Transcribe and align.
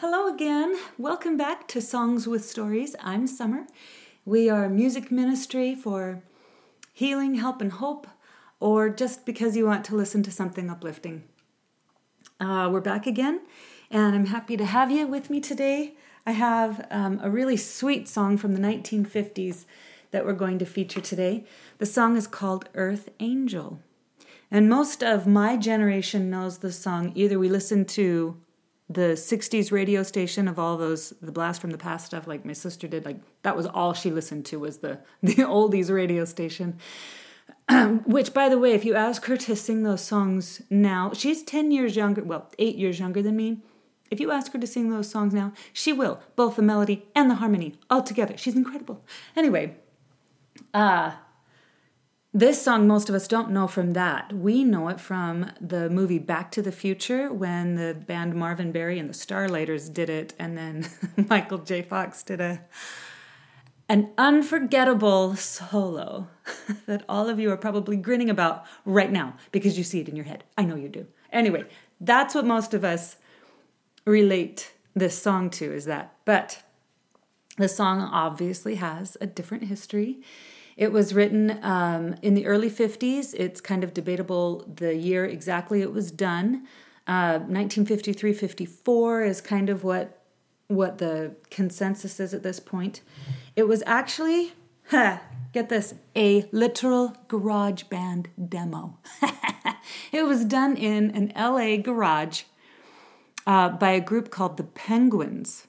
Hello 0.00 0.28
again. 0.28 0.76
Welcome 0.98 1.38
back 1.38 1.66
to 1.68 1.80
Songs 1.80 2.28
with 2.28 2.44
Stories. 2.44 2.94
I'm 3.00 3.26
Summer. 3.26 3.66
We 4.26 4.50
are 4.50 4.68
music 4.68 5.10
ministry 5.10 5.74
for 5.74 6.22
healing, 6.92 7.36
help, 7.36 7.62
and 7.62 7.72
hope, 7.72 8.06
or 8.60 8.90
just 8.90 9.24
because 9.24 9.56
you 9.56 9.64
want 9.64 9.86
to 9.86 9.96
listen 9.96 10.22
to 10.24 10.30
something 10.30 10.68
uplifting. 10.68 11.24
Uh, 12.38 12.68
we're 12.70 12.82
back 12.82 13.06
again, 13.06 13.40
and 13.90 14.14
I'm 14.14 14.26
happy 14.26 14.58
to 14.58 14.66
have 14.66 14.90
you 14.90 15.06
with 15.06 15.30
me 15.30 15.40
today. 15.40 15.94
I 16.26 16.32
have 16.32 16.86
um, 16.90 17.18
a 17.22 17.30
really 17.30 17.56
sweet 17.56 18.06
song 18.06 18.36
from 18.36 18.52
the 18.52 18.60
1950s 18.60 19.64
that 20.10 20.26
we're 20.26 20.34
going 20.34 20.58
to 20.58 20.66
feature 20.66 21.00
today. 21.00 21.46
The 21.78 21.86
song 21.86 22.18
is 22.18 22.26
called 22.26 22.68
Earth 22.74 23.08
Angel. 23.18 23.80
And 24.50 24.68
most 24.68 25.02
of 25.02 25.26
my 25.26 25.56
generation 25.56 26.28
knows 26.28 26.58
the 26.58 26.70
song. 26.70 27.12
Either 27.14 27.38
we 27.38 27.48
listen 27.48 27.86
to 27.86 28.36
the 28.88 29.14
60s 29.14 29.72
radio 29.72 30.02
station 30.02 30.46
of 30.46 30.58
all 30.58 30.76
those 30.76 31.12
the 31.20 31.32
blast 31.32 31.60
from 31.60 31.70
the 31.70 31.78
past 31.78 32.06
stuff 32.06 32.26
like 32.26 32.44
my 32.44 32.52
sister 32.52 32.86
did 32.86 33.04
like 33.04 33.18
that 33.42 33.56
was 33.56 33.66
all 33.66 33.92
she 33.92 34.10
listened 34.10 34.46
to 34.46 34.60
was 34.60 34.78
the 34.78 35.00
the 35.22 35.36
oldies 35.36 35.90
radio 35.90 36.24
station. 36.24 36.78
Which 38.04 38.32
by 38.32 38.48
the 38.48 38.58
way 38.58 38.72
if 38.72 38.84
you 38.84 38.94
ask 38.94 39.24
her 39.24 39.36
to 39.36 39.56
sing 39.56 39.82
those 39.82 40.02
songs 40.02 40.62
now 40.70 41.12
she's 41.12 41.42
10 41.42 41.72
years 41.72 41.96
younger 41.96 42.22
well 42.22 42.50
8 42.58 42.76
years 42.76 43.00
younger 43.00 43.22
than 43.22 43.36
me. 43.36 43.58
If 44.08 44.20
you 44.20 44.30
ask 44.30 44.52
her 44.52 44.58
to 44.60 44.66
sing 44.68 44.90
those 44.90 45.10
songs 45.10 45.34
now 45.34 45.52
she 45.72 45.92
will 45.92 46.20
both 46.36 46.54
the 46.56 46.62
melody 46.62 47.06
and 47.14 47.28
the 47.28 47.36
harmony 47.36 47.74
all 47.90 48.02
together. 48.02 48.36
She's 48.36 48.54
incredible. 48.56 49.04
Anyway 49.34 49.76
uh 50.72 51.12
this 52.38 52.60
song, 52.60 52.86
most 52.86 53.08
of 53.08 53.14
us 53.14 53.26
don't 53.26 53.50
know 53.50 53.66
from 53.66 53.94
that. 53.94 54.30
We 54.30 54.62
know 54.62 54.88
it 54.88 55.00
from 55.00 55.52
the 55.58 55.88
movie 55.88 56.18
Back 56.18 56.50
to 56.50 56.60
the 56.60 56.70
Future 56.70 57.32
when 57.32 57.76
the 57.76 57.94
band 57.94 58.34
Marvin 58.34 58.72
Berry 58.72 58.98
and 58.98 59.08
the 59.08 59.14
Starlighters 59.14 59.90
did 59.90 60.10
it, 60.10 60.34
and 60.38 60.56
then 60.56 60.86
Michael 61.30 61.56
J. 61.56 61.80
Fox 61.80 62.22
did 62.22 62.42
a 62.42 62.60
an 63.88 64.10
unforgettable 64.18 65.34
solo 65.36 66.28
that 66.86 67.04
all 67.08 67.30
of 67.30 67.38
you 67.40 67.50
are 67.50 67.56
probably 67.56 67.96
grinning 67.96 68.28
about 68.28 68.64
right 68.84 69.10
now 69.10 69.34
because 69.50 69.78
you 69.78 69.84
see 69.84 70.00
it 70.00 70.08
in 70.08 70.16
your 70.16 70.26
head. 70.26 70.44
I 70.58 70.64
know 70.64 70.74
you 70.74 70.90
do. 70.90 71.06
Anyway, 71.32 71.64
that's 72.00 72.34
what 72.34 72.44
most 72.44 72.74
of 72.74 72.84
us 72.84 73.16
relate 74.04 74.74
this 74.94 75.16
song 75.16 75.48
to 75.50 75.72
is 75.72 75.86
that. 75.86 76.12
But 76.26 76.62
the 77.56 77.68
song 77.68 78.00
obviously 78.00 78.74
has 78.74 79.16
a 79.22 79.26
different 79.26 79.64
history. 79.64 80.18
It 80.76 80.92
was 80.92 81.14
written 81.14 81.58
um, 81.62 82.16
in 82.20 82.34
the 82.34 82.46
early 82.46 82.70
50s. 82.70 83.34
It's 83.34 83.60
kind 83.60 83.82
of 83.82 83.94
debatable 83.94 84.70
the 84.76 84.94
year 84.94 85.24
exactly 85.24 85.80
it 85.80 85.92
was 85.92 86.10
done. 86.10 86.66
Uh, 87.06 87.38
1953 87.38 88.32
54 88.32 89.22
is 89.22 89.40
kind 89.40 89.70
of 89.70 89.84
what 89.84 90.22
what 90.68 90.98
the 90.98 91.36
consensus 91.48 92.18
is 92.18 92.34
at 92.34 92.42
this 92.42 92.58
point. 92.58 93.00
It 93.54 93.68
was 93.68 93.84
actually, 93.86 94.52
huh, 94.90 95.18
get 95.52 95.68
this, 95.68 95.94
a 96.16 96.48
literal 96.50 97.16
garage 97.28 97.84
band 97.84 98.28
demo. 98.48 98.98
it 100.12 100.24
was 100.24 100.44
done 100.44 100.76
in 100.76 101.12
an 101.12 101.32
LA 101.36 101.76
garage 101.76 102.42
uh, 103.46 103.68
by 103.68 103.90
a 103.90 104.00
group 104.00 104.30
called 104.30 104.56
the 104.56 104.64
Penguins, 104.64 105.68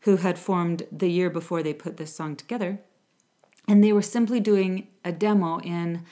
who 0.00 0.16
had 0.16 0.38
formed 0.38 0.84
the 0.90 1.10
year 1.10 1.28
before 1.28 1.62
they 1.62 1.74
put 1.74 1.98
this 1.98 2.16
song 2.16 2.36
together 2.36 2.80
and 3.68 3.82
they 3.82 3.92
were 3.92 4.02
simply 4.02 4.40
doing 4.40 4.88
a 5.04 5.12
demo 5.12 5.58
in 5.60 6.04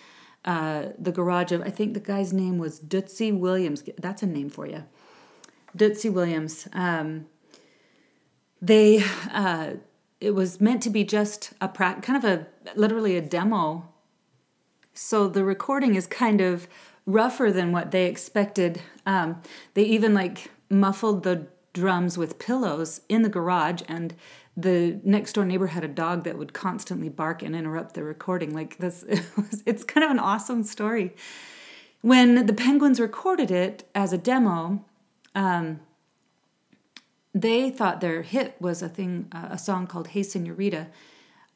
uh, 0.45 0.87
the 0.99 1.13
garage 1.13 1.53
of 1.53 1.63
I 1.63 1.71
think 1.71 1.95
the 1.95 2.01
guy's 2.01 2.33
name 2.33 2.59
was 2.59 2.81
Dootsie 2.81 3.37
Williams. 3.37 3.83
That's 3.99 4.23
a 4.23 4.27
name 4.27 4.51
for 4.51 4.67
you, 4.67 4.85
Dootsie 5.77 6.13
Williams. 6.13 6.69
Um, 6.73 7.27
they 8.61 9.05
uh, 9.33 9.73
it 10.21 10.33
was 10.33 10.61
meant 10.61 10.83
to 10.83 10.91
be 10.91 11.05
just 11.05 11.53
a 11.61 11.69
pra- 11.69 12.01
kind 12.01 12.23
of 12.23 12.25
a 12.25 12.47
literally 12.77 13.17
a 13.17 13.21
demo. 13.21 13.89
So 14.95 15.29
the 15.29 15.45
recording 15.45 15.95
is 15.95 16.07
kind 16.07 16.41
of 16.41 16.67
rougher 17.07 17.53
than 17.53 17.73
what 17.73 17.91
they 17.91 18.07
expected. 18.07 18.83
Um, 19.07 19.43
they 19.75 19.85
even 19.85 20.15
like 20.15 20.51
muffled 20.69 21.23
the 21.23 21.47
drums 21.79 22.19
with 22.19 22.39
pillows 22.39 23.01
in 23.09 23.23
the 23.23 23.29
garage 23.29 23.83
and 23.89 24.15
the 24.57 25.01
next 25.05 25.35
door 25.35 25.45
neighbor 25.45 25.69
had 25.69 25.85
a 25.85 25.89
dog 25.89 26.25
that 26.25 26.37
would 26.37 26.53
constantly 26.53 27.09
bark 27.09 27.43
and 27.43 27.55
interrupt 27.55 27.95
the 27.95 28.03
recording. 28.03 28.53
Like 28.53 28.79
this, 28.79 29.03
it 29.09 29.25
was, 29.37 29.63
it's 29.65 29.85
kind 29.85 30.05
of 30.05 30.11
an 30.11 30.19
awesome 30.19 30.65
story. 30.65 31.15
When 32.01 32.47
the 32.47 32.53
Penguins 32.53 32.99
recorded 32.99 33.51
it 33.51 33.89
as 33.95 34.13
a 34.13 34.19
demo, 34.19 34.85
um, 35.35 35.81
they 37.33 37.71
thought 37.71 38.01
their 38.01 38.23
hit 38.23 38.57
was 38.61 38.83
a 38.83 38.89
thing, 38.89 39.29
uh, 39.33 39.49
a 39.51 39.59
song 39.59 39.87
called 39.87 40.09
"Hey 40.09 40.23
Senorita." 40.23 40.89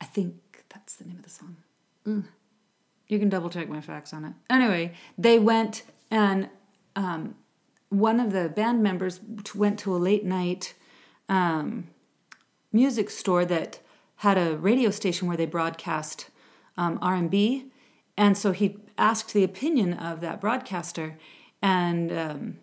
I 0.00 0.04
think 0.04 0.65
that's 0.69 0.97
the 0.97 1.04
name 1.04 1.16
of 1.16 1.22
the 1.25 1.31
song. 1.31 1.56
Mm. 2.06 2.25
You 3.09 3.19
can 3.19 3.28
double 3.28 3.50
check 3.50 3.69
my 3.69 3.81
facts 3.81 4.12
on 4.12 4.25
it. 4.25 4.33
Anyway, 4.49 4.94
they 5.19 5.39
went 5.39 5.83
and 6.10 6.49
um, 6.97 7.34
one 7.92 8.19
of 8.19 8.32
the 8.32 8.48
band 8.48 8.82
members 8.82 9.20
went 9.54 9.78
to 9.80 9.94
a 9.94 9.98
late 9.98 10.25
night. 10.25 10.75
Um, 11.28 11.88
music 12.72 13.10
store 13.10 13.44
that 13.44 13.80
had 14.16 14.38
a 14.38 14.56
radio 14.56 14.91
station 14.91 15.28
where 15.28 15.36
they 15.36 15.47
broadcast 15.47 16.30
um, 16.76 16.98
R&B, 17.03 17.66
and 18.16 18.36
so 18.36 18.53
he 18.53 18.78
asked 18.97 19.34
the 19.34 19.44
opinion 19.44 19.92
of 19.92 20.20
that 20.20 20.41
broadcaster, 20.41 21.19
and 21.60 22.10
um, 22.12 22.58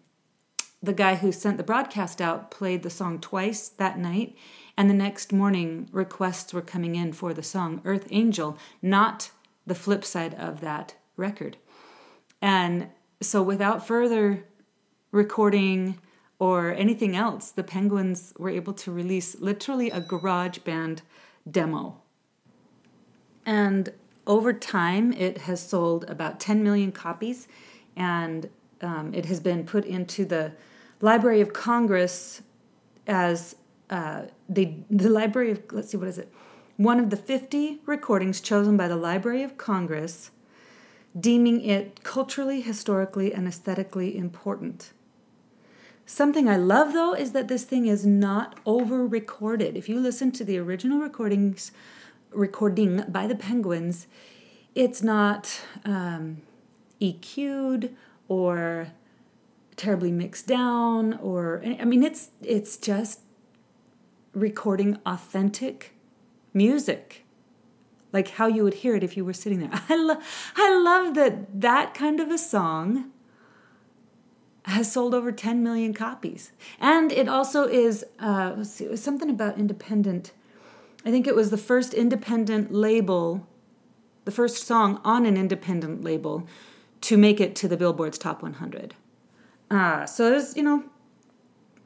the 0.82 0.94
guy 0.94 1.16
who 1.16 1.32
sent 1.32 1.58
the 1.58 1.64
broadcast 1.64 2.22
out 2.22 2.50
played 2.50 2.82
the 2.82 2.90
song 2.90 3.20
twice 3.20 3.70
that 3.70 4.00
night, 4.00 4.36
and 4.78 4.90
the 4.90 4.96
next 4.96 5.32
morning 5.32 5.90
requests 5.92 6.54
were 6.54 6.62
coming 6.62 6.96
in 6.96 7.14
for 7.14 7.34
the 7.34 7.44
song 7.44 7.82
Earth 7.86 8.08
Angel, 8.10 8.58
not 8.82 9.32
the 9.68 9.76
flip 9.76 10.04
side 10.04 10.34
of 10.36 10.62
that 10.62 10.96
record. 11.18 11.58
And 12.42 12.88
so 13.22 13.44
without 13.44 13.86
further 13.86 14.46
recording 15.12 16.00
or 16.40 16.74
anything 16.74 17.16
else, 17.16 17.52
the 17.52 17.64
Penguins 17.64 18.34
were 18.38 18.50
able 18.50 18.74
to 18.74 18.92
release 18.92 19.40
literally 19.40 19.90
a 19.90 20.00
garage 20.00 20.60
band 20.60 21.02
demo. 21.50 22.02
And 23.46 23.92
over 24.26 24.54
time, 24.54 25.12
it 25.14 25.40
has 25.40 25.60
sold 25.60 26.06
about 26.06 26.40
10 26.40 26.64
million 26.64 26.92
copies, 26.92 27.48
and 27.96 28.50
um, 28.82 29.14
it 29.14 29.26
has 29.26 29.40
been 29.40 29.66
put 29.66 29.86
into 29.86 30.24
the 30.24 30.54
Library 31.02 31.42
of 31.42 31.52
Congress 31.52 32.42
as 33.08 33.56
uh, 33.90 34.24
the 34.48 34.74
the 34.90 35.10
Library 35.10 35.52
of 35.52 35.64
let's 35.72 35.90
see 35.90 35.98
what 35.98 36.08
is 36.08 36.20
it, 36.20 36.32
one 36.78 37.00
of 37.00 37.10
the 37.10 37.18
50 37.18 37.82
recordings 37.86 38.40
chosen 38.40 38.78
by 38.78 38.88
the 38.88 38.96
Library 38.96 39.42
of 39.42 39.58
Congress, 39.58 40.32
deeming 41.20 41.62
it 41.62 42.04
culturally, 42.04 42.62
historically, 42.62 43.34
and 43.34 43.48
aesthetically 43.48 44.16
important. 44.16 44.94
Something 46.12 46.50
I 46.50 46.58
love 46.58 46.94
though 46.94 47.14
is 47.14 47.34
that 47.34 47.50
this 47.50 47.66
thing 47.66 47.86
is 47.86 48.04
not 48.04 48.60
over 48.66 49.06
recorded. 49.06 49.78
If 49.78 49.88
you 49.88 50.00
listen 50.00 50.32
to 50.32 50.44
the 50.44 50.58
original 50.58 51.00
recordings, 51.00 51.72
recording 52.32 53.04
by 53.08 53.28
the 53.28 53.36
Penguins, 53.36 54.08
it's 54.74 55.04
not 55.04 55.62
um, 55.86 56.42
EQ'd 57.00 57.94
or 58.28 58.88
terribly 59.76 60.12
mixed 60.12 60.48
down 60.48 61.14
or 61.22 61.62
I 61.64 61.86
mean 61.86 62.02
it's 62.02 62.32
it's 62.42 62.76
just 62.76 63.20
recording 64.34 64.98
authentic 65.06 65.94
music 66.56 67.24
like 68.12 68.30
how 68.30 68.48
you 68.48 68.64
would 68.64 68.74
hear 68.74 68.96
it 68.96 69.04
if 69.04 69.16
you 69.16 69.24
were 69.24 69.34
sitting 69.34 69.60
there. 69.60 69.70
I 69.90 69.96
love 69.96 70.24
I 70.56 70.76
love 70.76 71.14
that 71.14 71.62
that 71.62 71.94
kind 71.94 72.20
of 72.20 72.32
a 72.32 72.40
song 72.40 73.12
has 74.80 74.90
sold 74.90 75.14
over 75.14 75.30
10 75.30 75.62
million 75.62 75.94
copies. 75.94 76.54
And 76.80 77.12
it 77.12 77.28
also 77.28 77.68
is 77.68 78.06
uh, 78.18 78.64
see, 78.64 78.86
it 78.86 78.92
was 78.92 79.04
something 79.04 79.30
about 79.30 79.58
independent. 79.58 80.32
I 81.06 81.12
think 81.12 81.28
it 81.28 81.36
was 81.36 81.50
the 81.50 81.58
first 81.58 81.94
independent 81.94 82.74
label, 82.74 83.46
the 84.24 84.32
first 84.32 84.66
song 84.66 85.02
on 85.04 85.26
an 85.26 85.36
independent 85.36 86.02
label 86.02 86.48
to 87.02 87.18
make 87.18 87.42
it 87.42 87.58
to 87.58 87.68
the 87.68 87.76
Billboard's 87.76 88.18
Top 88.18 88.42
100. 88.42 88.96
Uh, 89.70 90.06
so 90.06 90.32
it 90.32 90.36
was, 90.36 90.56
you 90.56 90.64
know, 90.64 90.86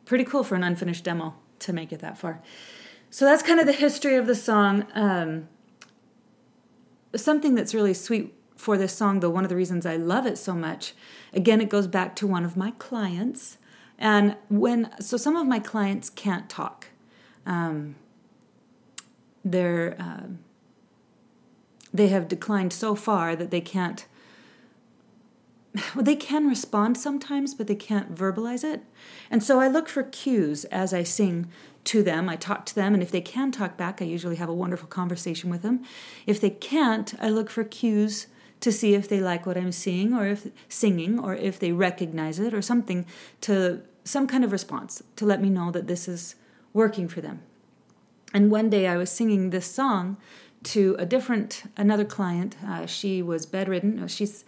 pretty 0.05 0.23
cool 0.23 0.43
for 0.43 0.53
an 0.53 0.63
unfinished 0.63 1.03
demo 1.03 1.33
to 1.59 1.73
make 1.73 1.91
it 1.91 1.99
that 1.99 2.15
far. 2.15 2.43
So 3.09 3.25
that's 3.25 3.41
kind 3.41 3.59
of 3.59 3.65
the 3.65 3.73
history 3.73 4.17
of 4.17 4.27
the 4.27 4.35
song. 4.35 4.85
Um, 4.93 5.47
something 7.15 7.55
that's 7.55 7.73
really 7.73 7.95
sweet 7.95 8.35
for 8.63 8.77
this 8.77 8.95
song, 8.95 9.19
though, 9.19 9.29
one 9.29 9.43
of 9.43 9.49
the 9.49 9.57
reasons 9.57 9.85
I 9.85 9.97
love 9.97 10.25
it 10.25 10.37
so 10.37 10.53
much, 10.53 10.93
again, 11.33 11.59
it 11.59 11.67
goes 11.67 11.85
back 11.85 12.15
to 12.15 12.25
one 12.25 12.45
of 12.45 12.55
my 12.55 12.71
clients. 12.71 13.57
And 13.99 14.37
when, 14.49 14.89
so 15.01 15.17
some 15.17 15.35
of 15.35 15.45
my 15.45 15.59
clients 15.59 16.09
can't 16.09 16.49
talk. 16.49 16.87
Um, 17.45 17.95
they're, 19.43 19.97
uh, 19.99 20.27
they 21.93 22.07
have 22.07 22.29
declined 22.29 22.71
so 22.71 22.95
far 22.95 23.35
that 23.35 23.51
they 23.51 23.59
can't 23.59 24.05
well, 25.95 26.03
they 26.03 26.15
can 26.15 26.47
respond 26.47 26.97
sometimes, 26.97 27.55
but 27.55 27.65
they 27.65 27.75
can't 27.75 28.13
verbalize 28.13 28.63
it. 28.63 28.83
And 29.31 29.43
so 29.43 29.59
I 29.59 29.67
look 29.67 29.89
for 29.89 30.03
cues 30.03 30.65
as 30.65 30.93
I 30.93 31.01
sing 31.01 31.49
to 31.85 32.03
them. 32.03 32.29
I 32.29 32.35
talk 32.35 32.67
to 32.67 32.75
them, 32.75 32.93
and 32.93 33.01
if 33.01 33.09
they 33.09 33.21
can 33.21 33.51
talk 33.51 33.75
back, 33.75 33.99
I 33.99 34.05
usually 34.05 34.35
have 34.35 34.49
a 34.49 34.53
wonderful 34.53 34.87
conversation 34.87 35.49
with 35.49 35.63
them. 35.63 35.83
If 36.27 36.39
they 36.39 36.51
can't, 36.51 37.15
I 37.19 37.29
look 37.29 37.49
for 37.49 37.63
cues 37.63 38.27
to 38.63 38.71
see 38.71 38.93
if 38.93 39.09
they 39.09 39.19
like 39.19 39.45
what 39.45 39.57
I'm 39.57 39.73
seeing 39.73 40.13
or 40.13 40.25
if 40.25 40.47
singing 40.69 41.19
or 41.19 41.35
if 41.35 41.59
they 41.59 41.73
recognize 41.73 42.39
it 42.39 42.53
or 42.53 42.61
something 42.61 43.05
to 43.41 43.81
some 44.05 44.25
kind 44.25 44.45
of 44.45 44.53
response 44.53 45.03
to 45.17 45.25
let 45.25 45.41
me 45.41 45.49
know 45.49 45.69
that 45.71 45.87
this 45.87 46.07
is 46.07 46.35
working 46.71 47.09
for 47.09 47.19
them. 47.19 47.41
And 48.33 48.49
one 48.49 48.69
day 48.69 48.87
I 48.87 48.95
was 48.95 49.11
singing 49.11 49.49
this 49.49 49.69
song 49.69 50.15
to 50.63 50.95
a 50.97 51.05
different 51.05 51.63
another 51.75 52.05
client. 52.05 52.55
Uh, 52.65 52.85
she 52.85 53.21
was 53.21 53.45
bedridden. 53.45 54.07
She's 54.07 54.45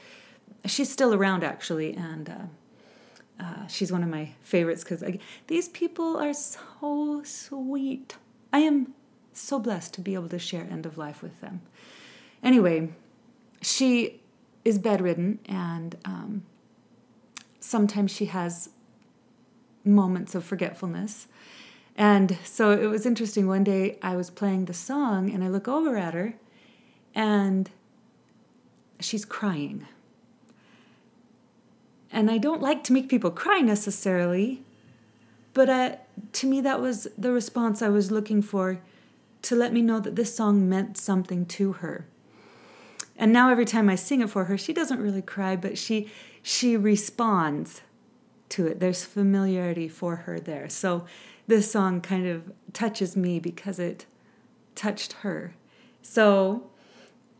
she's 0.63 0.89
still 0.89 1.13
around 1.13 1.43
actually, 1.43 1.93
and 1.93 2.29
uh, 2.29 3.43
uh, 3.43 3.67
she's 3.67 3.91
one 3.91 4.01
of 4.01 4.07
my 4.07 4.31
favorites 4.43 4.81
because 4.85 5.03
these 5.47 5.67
people 5.67 6.15
are 6.15 6.33
so 6.33 7.21
sweet. 7.25 8.15
I 8.53 8.59
am 8.59 8.93
so 9.33 9.59
blessed 9.59 9.93
to 9.95 10.01
be 10.01 10.13
able 10.13 10.29
to 10.29 10.39
share 10.39 10.61
end 10.71 10.85
of 10.85 10.97
life 10.97 11.21
with 11.21 11.41
them. 11.41 11.61
Anyway, 12.41 12.93
she 13.65 14.21
is 14.63 14.79
bedridden, 14.79 15.39
and 15.45 15.95
um, 16.05 16.43
sometimes 17.59 18.11
she 18.11 18.25
has 18.25 18.69
moments 19.83 20.35
of 20.35 20.43
forgetfulness. 20.43 21.27
And 21.97 22.37
so 22.43 22.71
it 22.71 22.87
was 22.87 23.05
interesting. 23.05 23.47
One 23.47 23.63
day 23.63 23.97
I 24.01 24.15
was 24.15 24.29
playing 24.29 24.65
the 24.65 24.73
song, 24.73 25.29
and 25.31 25.43
I 25.43 25.47
look 25.47 25.67
over 25.67 25.97
at 25.97 26.13
her, 26.13 26.35
and 27.13 27.69
she's 28.99 29.25
crying 29.25 29.87
and 32.15 32.31
I 32.31 32.37
don't 32.37 32.61
like 32.61 32.81
to 32.85 32.93
make 32.93 33.09
people 33.09 33.29
cry 33.29 33.59
necessarily, 33.59 34.63
but 35.53 35.69
uh, 35.69 35.95
to 36.31 36.47
me, 36.47 36.61
that 36.61 36.79
was 36.79 37.09
the 37.17 37.33
response 37.33 37.81
I 37.81 37.89
was 37.89 38.09
looking 38.09 38.41
for 38.41 38.79
to 39.41 39.55
let 39.55 39.73
me 39.73 39.81
know 39.81 39.99
that 39.99 40.15
this 40.15 40.33
song 40.33 40.69
meant 40.69 40.97
something 40.97 41.45
to 41.47 41.73
her. 41.73 42.05
And 43.17 43.31
now 43.31 43.49
every 43.49 43.65
time 43.65 43.89
I 43.89 43.95
sing 43.95 44.21
it 44.21 44.29
for 44.29 44.45
her, 44.45 44.57
she 44.57 44.73
doesn't 44.73 45.01
really 45.01 45.21
cry, 45.21 45.55
but 45.55 45.77
she 45.77 46.09
she 46.41 46.77
responds 46.77 47.81
to 48.49 48.67
it. 48.67 48.79
There's 48.79 49.03
familiarity 49.03 49.87
for 49.87 50.17
her 50.17 50.39
there. 50.39 50.69
So 50.69 51.05
this 51.47 51.71
song 51.71 52.01
kind 52.01 52.27
of 52.27 52.51
touches 52.73 53.15
me 53.15 53.39
because 53.39 53.79
it 53.79 54.05
touched 54.75 55.13
her. 55.13 55.55
So 56.01 56.69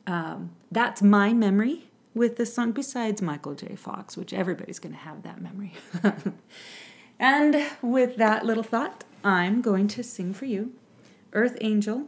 um, 0.07 0.51
that's 0.71 1.01
my 1.01 1.33
memory 1.33 1.89
with 2.13 2.37
this 2.37 2.53
song 2.53 2.71
besides 2.71 3.21
Michael 3.21 3.55
J. 3.55 3.75
Fox, 3.75 4.15
which 4.15 4.33
everybody's 4.33 4.79
going 4.79 4.93
to 4.93 5.01
have 5.01 5.23
that 5.23 5.41
memory. 5.41 5.73
and 7.19 7.63
with 7.81 8.15
that 8.15 8.45
little 8.45 8.63
thought, 8.63 9.03
I'm 9.23 9.61
going 9.61 9.87
to 9.89 10.03
sing 10.03 10.33
for 10.33 10.45
you 10.45 10.73
Earth 11.33 11.57
Angel. 11.61 12.05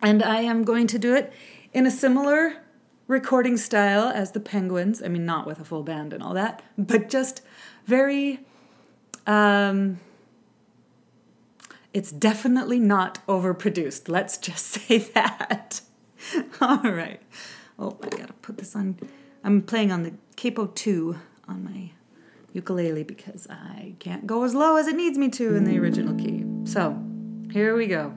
And 0.00 0.22
I 0.22 0.40
am 0.42 0.62
going 0.62 0.86
to 0.88 0.98
do 0.98 1.14
it 1.14 1.32
in 1.72 1.86
a 1.86 1.90
similar 1.90 2.62
recording 3.08 3.56
style 3.56 4.08
as 4.08 4.32
the 4.32 4.40
Penguins. 4.40 5.02
I 5.02 5.08
mean, 5.08 5.26
not 5.26 5.46
with 5.46 5.58
a 5.58 5.64
full 5.64 5.82
band 5.82 6.12
and 6.12 6.22
all 6.22 6.34
that, 6.34 6.62
but 6.78 7.08
just 7.08 7.42
very. 7.86 8.40
Um, 9.26 9.98
it's 11.92 12.12
definitely 12.12 12.78
not 12.78 13.26
overproduced. 13.26 14.08
Let's 14.08 14.38
just 14.38 14.66
say 14.66 14.98
that. 14.98 15.80
all 16.60 16.78
right. 16.82 17.20
Oh, 17.78 17.98
I 18.02 18.08
gotta 18.08 18.32
put 18.34 18.58
this 18.58 18.76
on. 18.76 18.98
I'm 19.42 19.62
playing 19.62 19.90
on 19.90 20.02
the 20.02 20.14
capo 20.36 20.66
2 20.66 21.18
on 21.48 21.64
my 21.64 21.90
ukulele 22.52 23.04
because 23.04 23.46
I 23.48 23.94
can't 23.98 24.26
go 24.26 24.44
as 24.44 24.54
low 24.54 24.76
as 24.76 24.86
it 24.86 24.96
needs 24.96 25.16
me 25.16 25.28
to 25.30 25.54
in 25.54 25.64
the 25.64 25.78
original 25.78 26.14
key. 26.14 26.44
So, 26.64 27.02
here 27.52 27.76
we 27.76 27.86
go. 27.86 28.14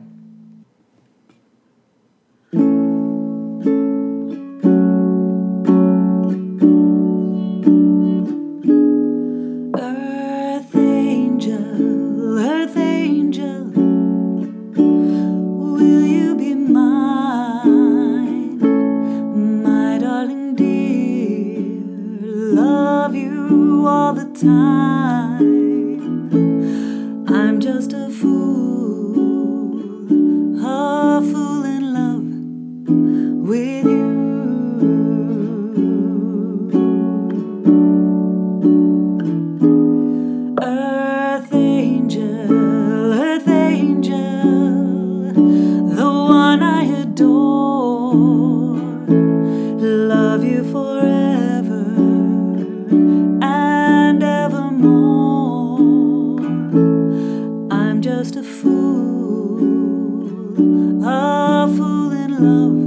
the 24.24 24.40
time. 24.40 25.61
love. 62.42 62.81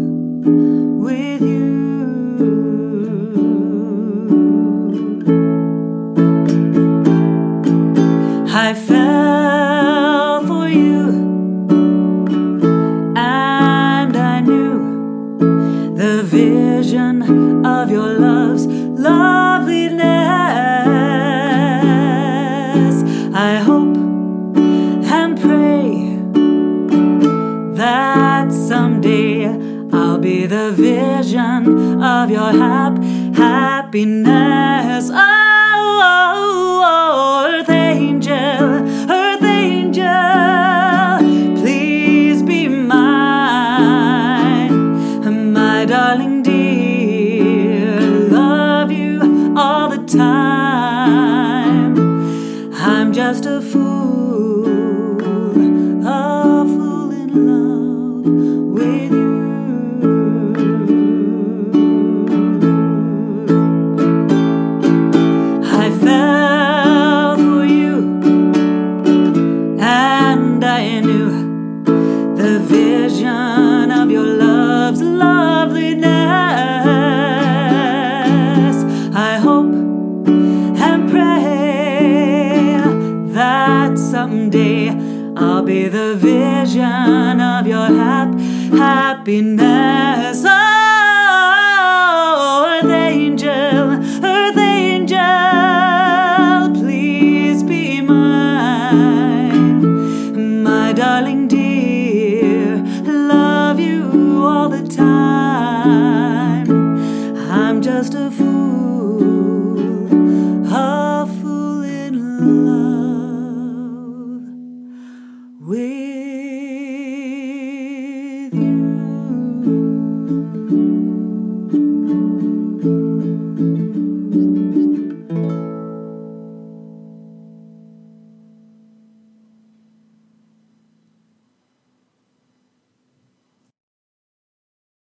Just 85.63 85.95
a 85.95 86.19
fool. 86.19 86.65